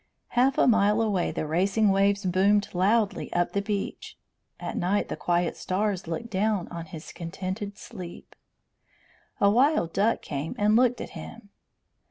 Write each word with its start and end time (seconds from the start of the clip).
Half 0.29 0.57
a 0.57 0.65
mile 0.65 0.99
away 0.99 1.29
the 1.31 1.45
racing 1.45 1.89
waves 1.89 2.25
boomed 2.25 2.69
loudly 2.73 3.31
up 3.33 3.51
the 3.51 3.61
beach. 3.61 4.17
At 4.59 4.75
night 4.75 5.09
the 5.09 5.15
quiet 5.15 5.55
stars 5.55 6.07
looked 6.07 6.31
down 6.31 6.67
on 6.69 6.85
his 6.87 7.11
contented 7.11 7.77
sleep. 7.77 8.35
A 9.39 9.47
wild 9.51 9.93
duck 9.93 10.23
came 10.23 10.55
and 10.57 10.75
looked 10.75 11.01
at 11.01 11.11
him. 11.11 11.49